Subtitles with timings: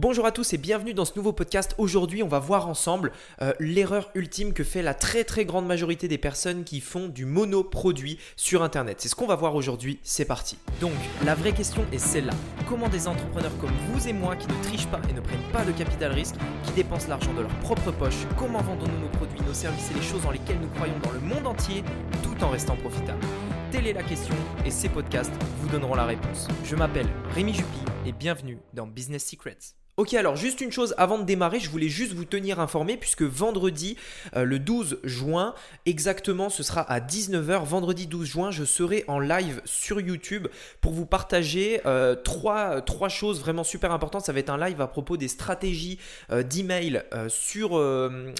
[0.00, 1.74] Bonjour à tous et bienvenue dans ce nouveau podcast.
[1.76, 3.10] Aujourd'hui, on va voir ensemble
[3.42, 7.24] euh, l'erreur ultime que fait la très très grande majorité des personnes qui font du
[7.24, 9.00] monoproduit sur Internet.
[9.00, 9.98] C'est ce qu'on va voir aujourd'hui.
[10.04, 10.56] C'est parti.
[10.80, 10.92] Donc,
[11.24, 12.32] la vraie question est celle-là.
[12.68, 15.64] Comment des entrepreneurs comme vous et moi qui ne trichent pas et ne prennent pas
[15.64, 19.52] de capital risque, qui dépensent l'argent de leur propre poche, comment vendons-nous nos produits, nos
[19.52, 21.82] services et les choses dans lesquelles nous croyons dans le monde entier
[22.22, 23.26] tout en restant profitables?
[23.72, 26.46] Telle est la question et ces podcasts vous donneront la réponse.
[26.62, 29.58] Je m'appelle Rémi Jupy et bienvenue dans Business Secrets.
[29.98, 33.22] Ok, alors juste une chose avant de démarrer, je voulais juste vous tenir informé puisque
[33.22, 33.96] vendredi,
[34.36, 37.64] euh, le 12 juin, exactement, ce sera à 19h.
[37.64, 40.46] Vendredi 12 juin, je serai en live sur YouTube
[40.80, 44.24] pour vous partager euh, trois, trois, choses vraiment super importantes.
[44.24, 45.98] Ça va être un live à propos des stratégies
[46.30, 47.76] euh, d'email sur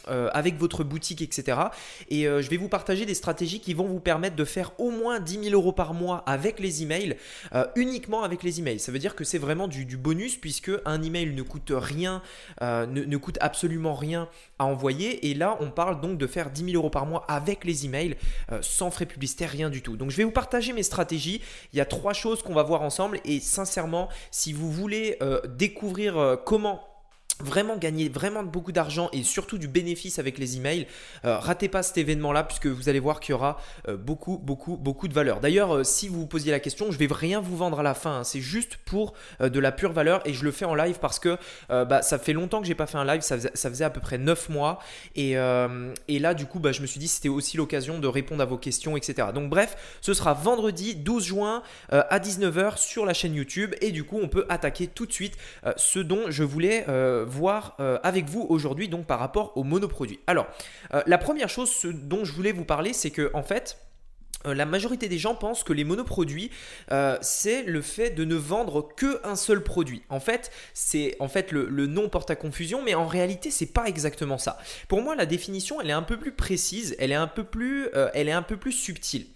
[0.07, 1.59] avec votre boutique, etc.
[2.09, 5.19] Et je vais vous partager des stratégies qui vont vous permettre de faire au moins
[5.19, 7.17] 10 000 euros par mois avec les emails,
[7.75, 8.79] uniquement avec les emails.
[8.79, 12.23] Ça veut dire que c'est vraiment du, du bonus puisque un email ne coûte rien,
[12.63, 15.29] euh, ne, coûte absolument rien à envoyer.
[15.29, 18.17] Et là, on parle donc de faire 10 000 euros par mois avec les emails,
[18.53, 19.97] euh, sans frais publicitaires, rien du tout.
[19.97, 21.43] Donc, je vais vous partager mes stratégies.
[21.73, 23.21] Il y a trois choses qu'on va voir ensemble.
[23.25, 26.88] Et sincèrement, si vous voulez euh, découvrir comment
[27.41, 30.87] vraiment gagner vraiment beaucoup d'argent et surtout du bénéfice avec les emails,
[31.25, 34.77] euh, ratez pas cet événement-là puisque vous allez voir qu'il y aura euh, beaucoup, beaucoup,
[34.77, 35.41] beaucoup de valeur.
[35.41, 37.95] D'ailleurs, euh, si vous vous posiez la question, je vais rien vous vendre à la
[37.95, 38.19] fin.
[38.19, 38.25] Hein.
[38.25, 41.37] c'est juste pour de la pure valeur et je le fais en live parce que
[41.69, 43.21] bah, ça fait longtemps que j'ai pas fait un live.
[43.21, 43.39] Ça
[43.71, 44.79] faisait, à peu près 9 mois
[45.15, 48.43] et, et là, du coup, bah, je me suis dit c'était aussi l'occasion de répondre
[48.43, 49.29] à vos questions, etc.
[49.35, 54.05] Donc, bref, ce sera vendredi 12 juin à 19h sur la chaîne YouTube et du
[54.05, 55.37] coup, on peut attaquer tout de suite
[55.77, 56.85] ce dont je voulais
[57.29, 60.21] voir euh, avec vous aujourd'hui donc par rapport aux monoproduits.
[60.27, 60.47] Alors,
[60.95, 63.79] euh, la première chose dont je voulais vous parler, c'est que en fait,
[64.47, 66.51] euh, la majorité des gens pensent que les monoproduits,
[67.21, 70.03] c'est le fait de ne vendre que un seul produit.
[70.09, 73.87] En fait, c'est en fait le, nom porte à confusion, mais en réalité, c'est pas
[73.87, 74.59] exactement ça.
[74.89, 77.89] Pour moi, la définition, elle est un peu plus précise, elle est un peu plus,
[78.15, 79.27] elle est un peu plus subtile.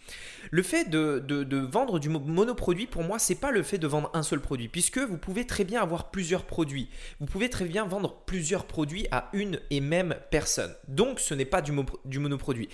[0.50, 4.22] Le fait de, vendre du monoproduit, pour moi, c'est pas le fait de vendre un
[4.22, 6.88] seul produit, puisque vous pouvez très bien avoir plusieurs produits.
[7.20, 10.74] Vous pouvez très bien vendre plusieurs produits à une et même personne.
[10.88, 11.72] Donc, ce n'est pas du,
[12.04, 12.68] du monoproduit.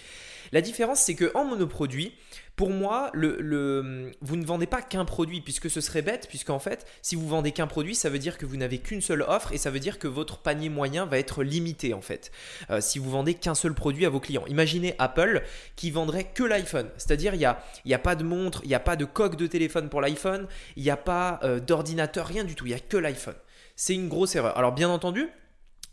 [0.53, 2.15] La différence, c'est que en monoproduit,
[2.59, 7.15] pour moi, vous ne vendez pas qu'un produit, puisque ce serait bête, puisqu'en fait, si
[7.15, 9.71] vous vendez qu'un produit, ça veut dire que vous n'avez qu'une seule offre et ça
[9.71, 12.33] veut dire que votre panier moyen va être limité en fait.
[12.71, 14.45] Euh, si vous vendez qu'un seul produit à vos clients.
[14.49, 15.45] Imaginez Apple
[15.77, 17.49] qui vendrait que l'iPhone, c'est-à-dire il
[17.87, 20.49] n'y a pas de montre, il n'y a pas de coque de téléphone pour l'iPhone,
[20.75, 23.37] il n'y a pas euh, d'ordinateur, rien du tout, il n'y a que l'iPhone.
[23.77, 24.59] C'est une grosse erreur.
[24.59, 25.29] Alors bien entendu,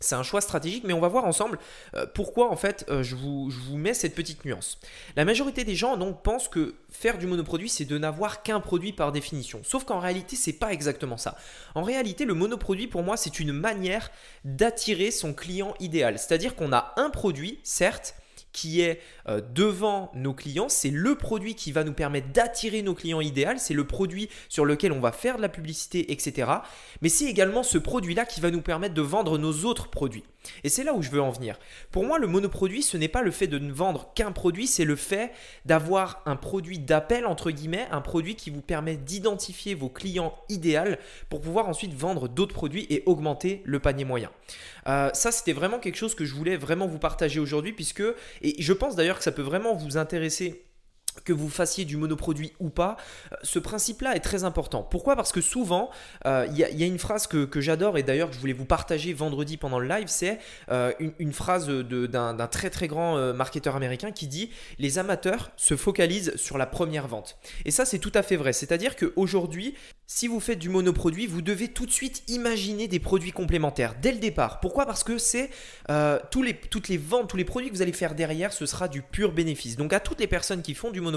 [0.00, 1.58] c'est un choix stratégique, mais on va voir ensemble
[1.94, 4.78] euh, pourquoi en fait euh, je, vous, mets cette petite nuance.
[5.16, 8.92] La majorité des gens donc pensent que faire du monoproduit c'est de n'avoir qu'un produit
[8.92, 9.60] par définition.
[9.64, 11.36] Sauf qu'en réalité c'est pas exactement ça.
[11.74, 14.10] En réalité le monoproduit pour moi c'est une manière
[14.44, 16.18] d'attirer son client idéal.
[16.18, 18.14] C'est-à-dire qu'on a un produit certes,
[18.56, 20.70] qui est euh, devant nos clients.
[20.70, 23.58] C'est le produit qui va nous permettre d'attirer nos clients idéaux.
[23.58, 26.50] C'est le produit sur lequel on va faire de la publicité, etc.
[27.02, 30.24] Mais c'est également ce produit-là qui va nous permettre de vendre nos autres produits.
[30.64, 31.58] Et c'est là où je veux en venir.
[31.90, 34.84] Pour moi, le monoproduit, ce n'est pas le fait de ne vendre qu'un produit, c'est
[34.84, 35.32] le fait
[35.66, 40.96] d'avoir un produit d'appel, entre guillemets, un produit qui vous permet d'identifier vos clients idéaux
[41.28, 44.30] pour pouvoir ensuite vendre d'autres produits et augmenter le panier moyen.
[44.86, 48.02] Euh, ça, c'était vraiment quelque chose que je voulais vraiment vous partager aujourd'hui, puisque,
[48.42, 50.65] et je pense d'ailleurs que ça peut vraiment vous intéresser
[51.26, 52.96] que vous fassiez du monoproduit ou pas,
[53.32, 54.82] euh, ce principe-là est très important.
[54.82, 55.16] Pourquoi?
[55.16, 55.90] Parce que souvent,
[56.24, 59.12] euh, il y, a une phrase que, j'adore et d'ailleurs que je voulais vous partager
[59.12, 60.38] vendredi pendant le live, c'est
[60.70, 66.34] euh, une, phrase d'un très très grand marketeur américain qui dit Les amateurs se focalisent
[66.36, 67.36] sur la première vente.
[67.64, 68.52] Et ça, c'est tout à fait vrai.
[68.52, 69.74] C'est-à-dire qu'aujourd'hui,
[70.06, 74.12] si vous faites du monoproduit, vous devez tout de suite imaginer des produits complémentaires dès
[74.12, 74.60] le départ.
[74.60, 74.86] Pourquoi?
[74.86, 75.50] Parce que c'est
[75.88, 79.02] les, toutes les ventes, tous les produits que vous allez faire derrière, ce sera du
[79.02, 79.76] pur bénéfice.
[79.76, 81.15] Donc à toutes les personnes qui font du monoproduit,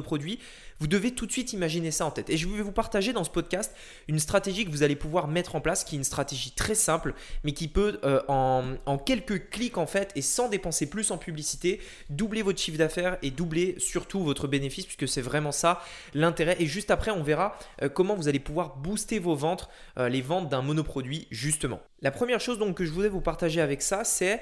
[0.79, 2.29] vous devez tout de suite imaginer ça en tête.
[2.29, 3.75] Et je vais vous partager dans ce podcast
[4.07, 7.13] une stratégie que vous allez pouvoir mettre en place, qui est une stratégie très simple,
[7.43, 11.81] mais qui peut euh, en, quelques clics en fait, et sans dépenser plus en publicité,
[12.09, 15.81] doubler votre chiffre d'affaires et doubler surtout votre bénéfice, puisque c'est vraiment ça
[16.13, 16.55] l'intérêt.
[16.59, 20.21] Et juste après, on verra euh, comment vous allez pouvoir booster vos ventes, euh, les
[20.21, 21.81] ventes d'un monoproduit justement.
[22.01, 24.39] La première chose donc que je voulais vous partager avec ça, c'est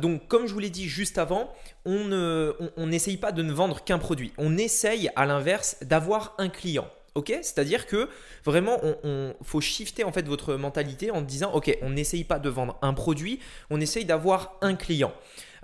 [0.00, 1.52] donc comme je vous l'ai dit juste avant,
[1.88, 4.32] on n'essaye pas de ne vendre qu'un produit.
[4.38, 6.88] On essaye à l'inverse d'avoir un client.
[7.14, 7.30] Ok?
[7.42, 8.08] C'est-à-dire que
[8.44, 12.48] vraiment, on, faut shifter en fait votre mentalité en disant ok, on n'essaye pas de
[12.48, 13.40] vendre un produit,
[13.70, 15.12] on essaye d'avoir un client.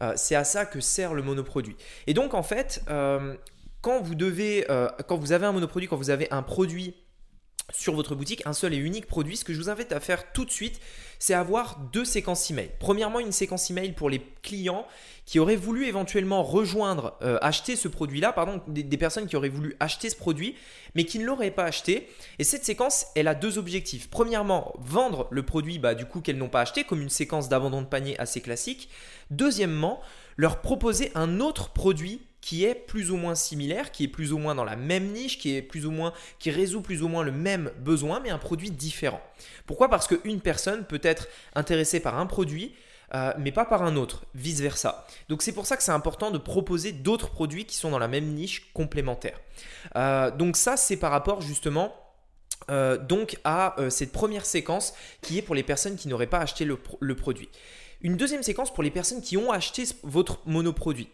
[0.03, 1.77] Euh, c'est à ça que sert le monoproduit.
[2.07, 3.35] Et donc en fait, euh,
[3.87, 6.95] euh, quand vous avez un monoproduit, quand vous avez un produit
[7.73, 10.33] sur votre boutique un seul et unique produit, ce que je vous invite à faire
[10.33, 10.81] tout de suite,
[11.19, 12.71] c'est avoir deux séquences email.
[12.79, 14.87] Premièrement, une séquence email pour les clients
[15.25, 19.75] qui auraient voulu éventuellement rejoindre, euh, acheter ce produit-là, pardon, des, personnes qui auraient voulu
[19.81, 20.55] acheter ce produit,
[20.95, 22.09] mais qui ne l'auraient pas acheté.
[22.39, 24.11] Et cette séquence, elle a deux objectifs.
[24.11, 27.81] Premièrement, vendre le produit bah, du coup qu'elles n'ont pas acheté, comme une séquence d'abandon
[27.81, 28.91] de panier assez classique.
[29.31, 30.03] Deuxièmement,
[30.37, 34.39] leur proposer un autre produit qui est plus ou moins similaire, qui est plus ou
[34.39, 37.23] moins dans la même niche, qui est plus ou moins qui résout plus ou moins
[37.23, 39.23] le même besoin, mais un produit différent.
[39.65, 39.89] Pourquoi?
[39.89, 42.75] Parce qu'une personne peut être intéressée par un produit,
[43.15, 45.07] euh, mais pas par un autre, vice versa.
[45.31, 48.09] Donc c'est pour ça que c'est important de proposer d'autres produits qui sont dans la
[48.09, 49.41] même niche complémentaire.
[49.97, 51.95] Euh, donc ça c'est par rapport justement
[52.71, 54.93] euh, donc à cette première séquence
[55.23, 57.49] qui est pour les personnes qui n'auraient pas acheté le produit.
[58.03, 61.09] Une deuxième séquence pour les personnes qui ont acheté votre monoproduit.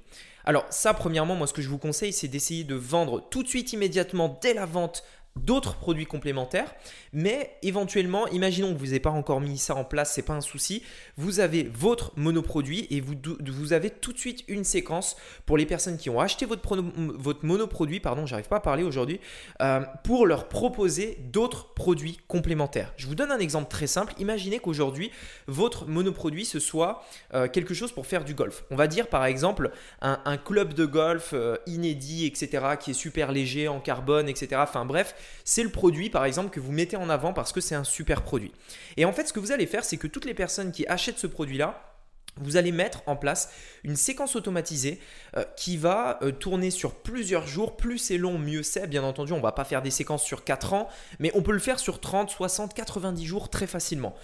[0.44, 3.48] Alors ça, premièrement, moi ce que je vous conseille, c'est d'essayer de vendre tout de
[3.48, 5.04] suite, immédiatement, dès la vente,
[5.36, 6.74] d'autres produits complémentaires,
[7.12, 10.40] mais éventuellement, imaginons que vous n'avez pas encore mis ça en place, c'est pas un
[10.40, 10.82] souci,
[11.16, 15.16] vous avez votre monoproduit et vous, avez tout de suite une séquence
[15.46, 19.20] pour les personnes qui ont acheté votre, votre monoproduit, pardon, j'arrive pas à parler aujourd'hui,
[19.62, 22.92] euh, pour leur proposer d'autres produits complémentaires.
[22.96, 25.10] Je vous donne un exemple très simple, imaginez qu'aujourd'hui,
[25.46, 27.04] votre monoproduit, ce soit
[27.34, 28.64] euh, quelque chose pour faire du golf.
[28.70, 33.32] On va dire par exemple un, club de golf euh, inédit, etc., qui est super
[33.32, 34.60] léger en carbone, etc.
[34.62, 37.74] Enfin bref, c'est le produit par exemple que vous mettez en avant parce que c'est
[37.74, 38.52] un super produit.
[38.96, 41.18] Et en fait, ce que vous allez faire, c'est que toutes les personnes qui achètent
[41.18, 41.90] ce produit-là,
[42.36, 43.52] vous allez mettre en place
[43.84, 45.00] une séquence automatisée
[45.36, 47.76] euh, qui va euh, tourner sur plusieurs jours.
[47.76, 48.86] Plus c'est long, mieux c'est.
[48.86, 50.88] Bien entendu, on ne va pas faire des séquences sur 4 ans,
[51.18, 54.14] mais on peut le faire sur 30, 60, 90 jours très facilement.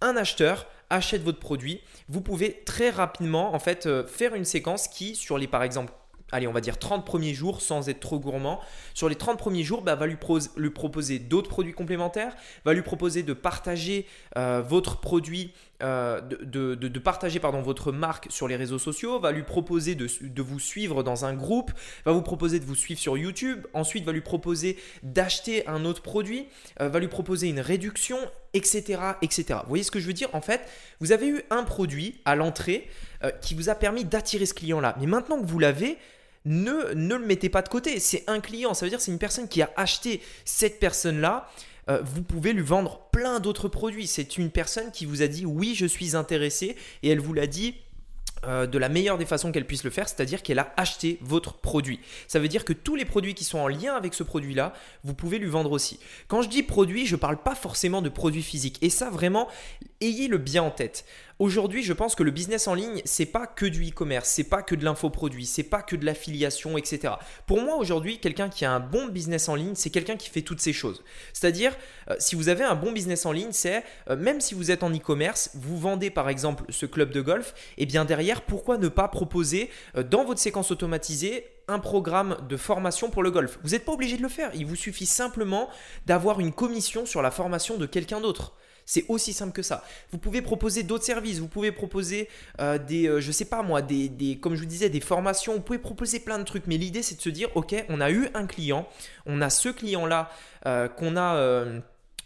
[0.00, 4.88] Un acheteur achète votre produit, vous pouvez très rapidement en fait euh, faire une séquence
[4.88, 5.92] qui sur les par exemple
[6.34, 8.60] allez, on va dire 30 premiers jours sans être trop gourmand.
[8.92, 12.34] Sur les 30 premiers jours, bah, va lui, proposer d'autres produits complémentaires,
[12.64, 15.52] va lui proposer de partager euh, votre produit
[15.82, 21.02] euh, de, partager votre marque sur les réseaux sociaux, va lui proposer de, vous suivre
[21.02, 21.70] dans un groupe,
[22.04, 26.02] va vous proposer de vous suivre sur YouTube, ensuite va lui proposer d'acheter un autre
[26.02, 26.46] produit,
[26.80, 28.18] euh, va lui proposer une réduction,
[28.54, 29.60] etc., etc.
[29.62, 30.28] Vous voyez ce que je veux dire?
[30.32, 30.62] En fait,
[31.00, 32.88] vous avez eu un produit à l'entrée
[33.40, 34.96] qui vous a permis d'attirer ce client-là.
[35.00, 35.96] Mais maintenant que vous l'avez,
[36.44, 38.00] ne, le mettez pas de côté.
[38.00, 41.48] C'est un client, ça veut dire c'est une personne qui a acheté cette personne-là.
[41.90, 44.06] Euh, vous pouvez lui vendre plein d'autres produits.
[44.06, 47.46] C'est une personne qui vous a dit oui, je suis intéressé et elle vous l'a
[47.46, 47.74] dit
[48.46, 51.54] euh, de la meilleure des façons qu'elle puisse le faire, c'est-à-dire qu'elle a acheté votre
[51.54, 52.00] produit.
[52.28, 55.14] Ça veut dire que tous les produits qui sont en lien avec ce produit-là, vous
[55.14, 55.98] pouvez lui vendre aussi.
[56.28, 58.78] Quand je dis produit, je ne parle pas forcément de produits physiques.
[58.82, 59.48] Et ça, vraiment,
[60.00, 61.06] ayez le bien en tête.
[61.40, 64.62] Aujourd'hui, je pense que le business en ligne, c'est pas que du e-commerce, c'est pas
[64.62, 67.14] que de l'infoproduit, c'est pas que de l'affiliation, etc.
[67.48, 70.42] Pour moi, aujourd'hui, quelqu'un qui a un bon business en ligne, c'est quelqu'un qui fait
[70.42, 71.02] toutes ces choses.
[71.32, 71.76] C'est-à-dire,
[72.08, 74.84] euh, si vous avez un bon business en ligne, c'est euh, même si vous êtes
[74.84, 78.78] en e-commerce, vous vendez par exemple ce club de golf, et eh bien derrière, pourquoi
[78.78, 83.58] ne pas proposer euh, dans votre séquence automatisée un programme de formation pour le golf?
[83.64, 84.52] Vous n'êtes pas obligé de le faire.
[84.54, 85.68] Il vous suffit simplement
[86.06, 88.54] d'avoir une commission sur la formation de quelqu'un d'autre.
[88.86, 89.84] C'est aussi simple que ça.
[90.12, 92.28] Vous pouvez proposer d'autres services, vous pouvez proposer
[92.60, 95.60] euh, des, euh, je sais pas moi, des, comme je vous disais, des formations, vous
[95.60, 96.66] pouvez proposer plein de trucs.
[96.66, 98.88] Mais l'idée, c'est de se dire, ok, on a eu un client,
[99.26, 100.30] on a ce client-là
[100.66, 101.34] euh, qu'on a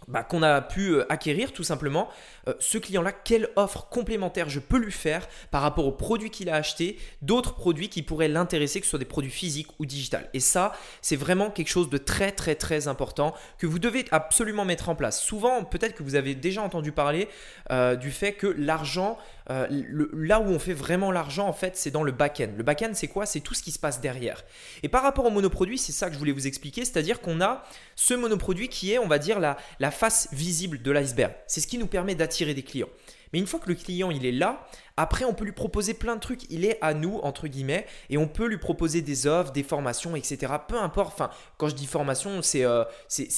[0.06, 2.08] bah, qu'on a pu euh, acquérir tout simplement,
[2.48, 6.48] euh, ce client-là, quelle offre complémentaire je peux lui faire par rapport aux produits qu'il
[6.48, 10.28] a achetés, d'autres produits qui pourraient l'intéresser, que ce soit des produits physiques ou digital.
[10.32, 14.64] Et ça, c'est vraiment quelque chose de très très très important que vous devez absolument
[14.64, 15.20] mettre en place.
[15.20, 17.28] Souvent, peut-être que vous avez déjà entendu parler
[17.70, 19.18] euh, du fait que l'argent
[19.50, 19.66] euh,
[20.12, 22.50] là où on fait vraiment l'argent, en fait, c'est dans le back-end.
[22.56, 23.26] Le back-end, c'est quoi?
[23.26, 24.44] C'est tout ce qui se passe derrière.
[24.82, 27.64] Et par rapport au monoproduit, c'est ça que je voulais vous expliquer, c'est-à-dire qu'on a
[27.96, 31.32] ce monoproduit qui est, on va dire, la face visible de l'iceberg.
[31.46, 32.88] C'est ce qui nous permet d'attirer des clients.
[33.32, 34.66] Mais une fois que le client il est là,
[34.96, 36.50] après on peut lui proposer plein de trucs.
[36.50, 40.16] Il est à nous entre guillemets et on peut lui proposer des offres, des formations,
[40.16, 40.52] etc.
[40.66, 41.12] Peu importe.
[41.14, 42.84] Enfin, quand je dis formation, c'est euh,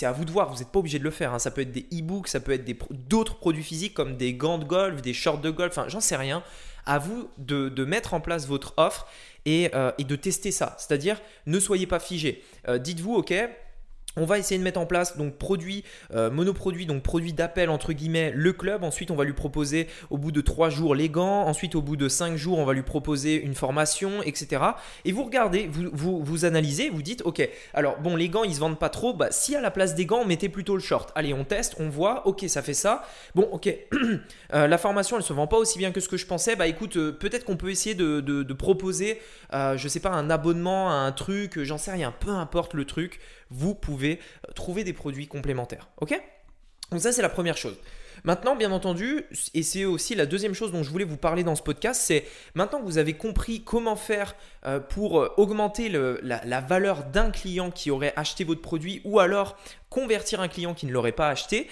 [0.02, 0.52] à vous de voir.
[0.52, 1.34] Vous n'êtes pas obligé de le faire.
[1.34, 1.38] Hein.
[1.38, 2.64] Ça peut être des e-books, ça peut être
[3.08, 5.76] d'autres produits physiques comme des gants de golf, des shorts de golf.
[5.76, 6.42] Enfin, j'en sais rien.
[6.86, 9.06] À vous de, mettre en place votre offre
[9.44, 10.76] et, euh, et de tester ça.
[10.78, 12.42] C'est-à-dire, ne soyez pas figé.
[12.68, 13.34] Euh, dites-vous, ok
[14.16, 17.92] on va essayer de mettre en place donc produit euh, monoproduit donc produit d'appel entre
[17.92, 18.82] guillemets le club.
[18.82, 21.46] Ensuite on va lui proposer au bout de 3 jours les gants.
[21.46, 24.62] Ensuite au bout de 5 jours on va lui proposer une formation etc
[25.04, 28.60] et vous regardez vous, vous, analysez vous dites ok alors bon les gants ils se
[28.60, 29.14] vendent pas trop.
[29.14, 31.12] Bah si à la place des gants mettez plutôt le short.
[31.14, 33.04] Allez on teste on voit ok ça fait ça.
[33.34, 33.68] Bon ok
[34.54, 36.56] euh, la formation elle se vend pas aussi bien que ce que je pensais.
[36.56, 39.20] Bah écoute euh, peut-être qu'on peut essayer de, de proposer
[39.52, 43.20] je sais pas un abonnement à un truc j'en sais rien peu importe le truc
[43.50, 45.88] vous pouvez euh, trouver des produits complémentaires.
[46.00, 46.20] Ok?
[46.90, 47.76] Donc ça c'est la première chose.
[48.24, 51.54] Maintenant, bien entendu, et c'est aussi la deuxième chose dont je voulais vous parler dans
[51.54, 54.34] ce podcast, c'est maintenant que vous avez compris comment faire
[54.66, 59.56] euh, pour euh, augmenter la, valeur d'un client qui aurait acheté votre produit ou alors
[59.88, 61.68] convertir un client qui ne l'aurait pas acheté.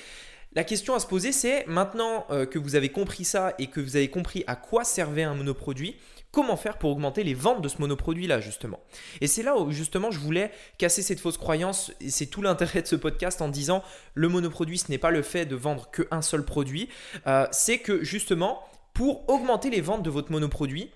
[0.55, 3.97] La question à se poser, c'est maintenant que vous avez compris ça et que vous
[3.97, 5.97] avez compris à quoi servait un monoproduit,
[6.31, 8.81] comment faire pour augmenter les ventes de ce monoproduit-là, justement.
[9.21, 12.87] Et c'est là où, justement, je voulais casser cette fausse croyance, c'est tout l'intérêt de
[12.87, 13.83] ce podcast en disant,
[14.15, 16.89] le monoproduit, ce n'est pas le fait de vendre qu'un seul produit,
[17.27, 18.63] euh, c'est que, justement,
[18.95, 20.91] pour augmenter les ventes de votre monoproduit,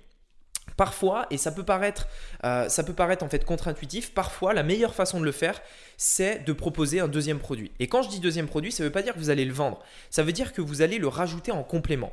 [0.77, 2.09] Parfois, et ça peut paraître,
[2.45, 5.61] euh, ça peut paraître en fait contre-intuitif, parfois la meilleure façon de le faire,
[5.97, 7.73] c'est de proposer un deuxième produit.
[7.79, 9.53] Et quand je dis deuxième produit, ça ne veut pas dire que vous allez le
[9.53, 12.12] vendre, ça veut dire que vous allez le rajouter en complément.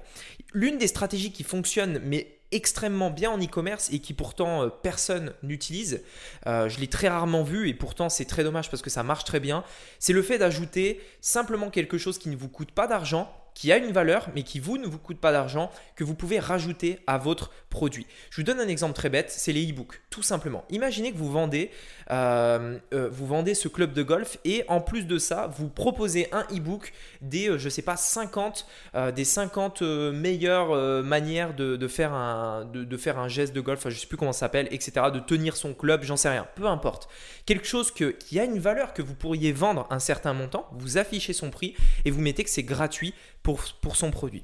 [0.54, 5.34] L'une des stratégies qui fonctionne, mais extrêmement bien en e-commerce et qui pourtant euh, personne
[5.44, 6.02] n'utilise,
[6.48, 9.24] euh, je l'ai très rarement vu et pourtant c'est très dommage parce que ça marche
[9.24, 9.64] très bien,
[10.00, 13.78] c'est le fait d'ajouter simplement quelque chose qui ne vous coûte pas d'argent qui a
[13.78, 17.18] une valeur, mais qui vous ne vous coûte pas d'argent, que vous pouvez rajouter à
[17.18, 18.08] votre produit.
[18.30, 20.64] Je vous donne un exemple très bête, c'est les e-books, tout simplement.
[20.70, 21.70] Imaginez que vous vendez,
[22.10, 26.30] euh, euh, vous vendez ce club de golf et en plus de ça, vous proposez
[26.32, 28.66] un e-book des, euh, je sais pas, 50,
[29.14, 33.94] des 50 meilleures manières de, faire un, de, faire un geste de golf, je ne
[33.94, 37.10] sais plus comment ça s'appelle, etc., de tenir son club, j'en sais rien, peu importe.
[37.46, 40.98] Quelque chose que, qui a une valeur que vous pourriez vendre un certain montant, vous
[40.98, 41.76] affichez son prix
[42.06, 43.14] et vous mettez que c'est gratuit
[43.44, 43.49] pour,
[43.82, 44.44] pour son produit.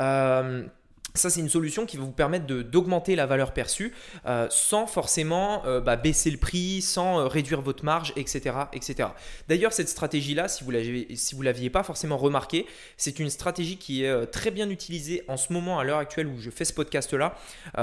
[0.00, 0.66] Euh,
[1.14, 3.92] ça, c'est une solution qui va vous permettre d'augmenter la valeur perçue
[4.26, 8.54] euh, sans forcément euh, bah, baisser le prix, sans euh, réduire votre marge, etc.
[8.72, 9.08] etc.
[9.48, 14.04] D'ailleurs, cette stratégie-là, si vous ne si l'aviez pas forcément remarqué, c'est une stratégie qui
[14.04, 17.36] est très bien utilisée en ce moment, à l'heure actuelle où je fais ce podcast-là,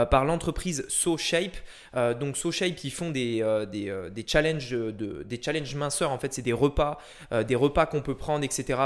[0.10, 1.58] par l'entreprise SoShape.
[2.20, 6.12] donc, SoShape, ils font des, des, challenges, de, des challenges minceurs.
[6.12, 7.00] En fait, c'est des repas,
[7.48, 8.80] des repas qu'on peut prendre, etc.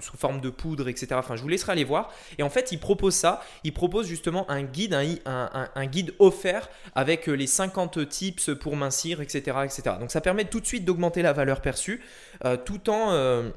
[0.00, 1.08] Sous forme de poudre, etc.
[1.12, 2.12] Enfin, je vous laisserai aller voir.
[2.38, 3.42] Et en fait, ils proposent ça.
[3.78, 4.92] Propose justement un guide,
[5.24, 9.96] un, guide offert avec euh, les 50 tips pour mincir, etc., etc.
[10.00, 12.02] Donc ça permet tout de suite d'augmenter la valeur perçue
[12.44, 13.50] euh, tout en euh,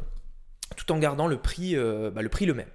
[0.77, 2.69] tout en gardant le prix, bah, le prix le même.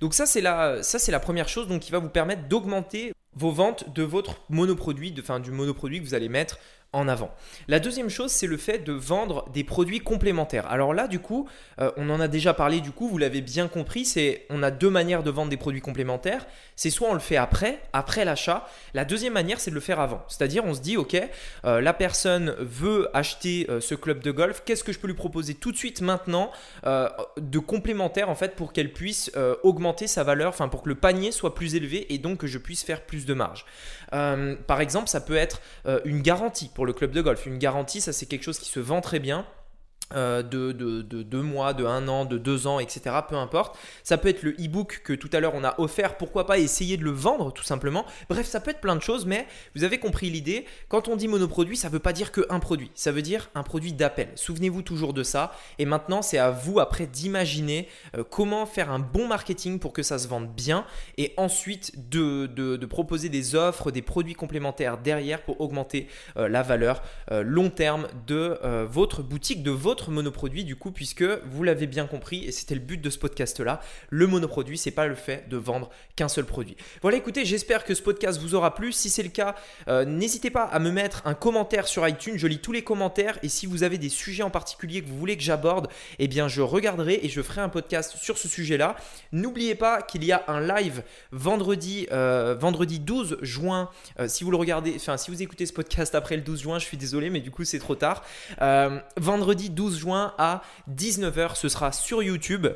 [0.00, 4.02] Donc ça c'est la, la première chose qui va vous permettre d'augmenter vos ventes de
[4.02, 6.58] votre monoproduit, de, du monoproduit que vous allez mettre
[6.92, 7.34] en avant.
[7.68, 10.66] La deuxième chose, c'est le fait de vendre des produits complémentaires.
[10.70, 11.48] Alors là, du coup,
[11.80, 14.70] euh, on en a déjà parlé, du coup, vous l'avez bien compris, c'est on a
[14.70, 16.46] deux manières de vendre des produits complémentaires.
[16.76, 18.68] C'est soit on le fait après, après l'achat.
[18.92, 20.22] La deuxième manière, c'est de le faire avant.
[20.28, 21.16] C'est-à-dire, on se dit, ok,
[21.64, 25.14] euh, la personne veut acheter euh, ce club de golf, qu'est-ce que je peux lui
[25.14, 26.50] proposer tout de suite maintenant
[26.84, 29.30] de complémentaire en fait pour qu'elle puisse
[29.62, 32.58] augmenter sa valeur, enfin pour que le panier soit plus élevé et donc que je
[32.58, 33.64] puisse faire plus de marge.
[34.10, 35.60] par exemple, ça peut être
[36.04, 37.46] une garantie pour le club de golf.
[37.46, 39.46] Une garantie, ça c'est quelque chose qui se vend très bien.
[40.14, 43.16] Euh, de, deux mois, de un an, de deux ans, etc.
[43.28, 43.78] Peu importe.
[44.02, 46.16] Ça peut être le e-book que tout à l'heure on a offert.
[46.16, 48.04] Pourquoi pas essayer de le vendre tout simplement.
[48.28, 50.66] Bref, ça peut être plein de choses, mais vous avez compris l'idée.
[50.88, 52.90] Quand on dit monoproduit, ça ne veut pas dire qu'un produit.
[52.94, 54.28] Ça veut dire un produit d'appel.
[54.34, 55.52] Souvenez-vous toujours de ça.
[55.78, 60.02] Et maintenant, c'est à vous après d'imaginer euh, comment faire un bon marketing pour que
[60.02, 60.84] ça se vende bien
[61.16, 67.02] et ensuite de, proposer des offres, des produits complémentaires derrière pour augmenter euh, la valeur
[67.30, 72.44] long terme de votre boutique, de votre monoproduit du coup puisque vous l'avez bien compris
[72.44, 73.80] et c'était le but de ce podcast là,
[74.10, 76.76] le monoproduit c'est pas le fait de vendre qu'un seul produit.
[77.00, 79.54] Voilà écoutez j'espère que ce podcast vous aura plu, si c'est le cas
[79.88, 83.38] euh, n'hésitez pas à me mettre un commentaire sur iTunes, je lis tous les commentaires
[83.42, 86.48] et si vous avez des sujets en particulier que vous voulez que j'aborde, eh bien
[86.48, 88.96] je regarderai et je ferai un podcast sur ce sujet là.
[89.32, 94.50] N'oubliez pas qu'il y a un live vendredi, euh, vendredi 12 juin, euh, si vous
[94.50, 97.30] le regardez, enfin si vous écoutez ce podcast après le 12 juin, je suis désolé
[97.30, 98.24] mais du coup c'est trop tard.
[99.16, 101.56] vendredi 12 juin à 19h.
[101.56, 102.66] Ce sera sur YouTube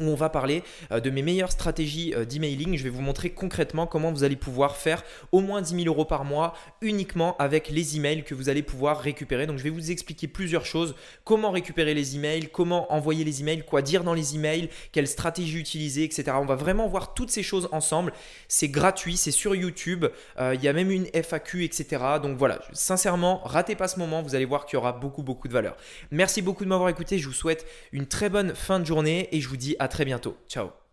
[0.00, 2.76] où on va parler euh, de mes meilleures stratégies euh, d'emailing.
[2.76, 5.02] Je vais vous montrer concrètement comment vous allez pouvoir faire
[5.32, 9.00] au moins 10 000 euros par mois uniquement avec les emails que vous allez pouvoir
[9.00, 9.46] récupérer.
[9.46, 10.94] Donc je vais vous expliquer plusieurs choses.
[11.24, 15.58] Comment récupérer les emails, comment envoyer les emails, quoi dire dans les emails, quelle stratégie
[15.58, 16.32] utiliser, etc.
[16.34, 18.12] On va vraiment voir toutes ces choses ensemble.
[18.46, 20.06] C'est gratuit, c'est sur YouTube.
[20.38, 22.02] Euh, il y a même une FAQ, etc.
[22.22, 24.22] Donc voilà, sincèrement, ratez pas ce moment.
[24.22, 25.76] Vous allez voir qu'il y aura beaucoup, beaucoup de valeur.
[26.10, 27.18] Merci beaucoup de m'avoir écouté.
[27.18, 30.04] Je vous souhaite une très bonne fin de journée et je vous dis à très
[30.04, 30.36] bientôt.
[30.48, 30.87] Ciao